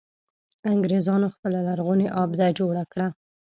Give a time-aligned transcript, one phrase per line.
[0.71, 3.07] انګرېزانو خپله لرغونې آبده جوړه کړه.